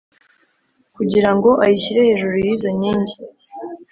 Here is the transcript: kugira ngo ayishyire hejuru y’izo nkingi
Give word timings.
kugira 0.95 1.29
ngo 1.35 1.49
ayishyire 1.63 1.99
hejuru 2.09 2.33
y’izo 2.43 2.69
nkingi 2.77 3.15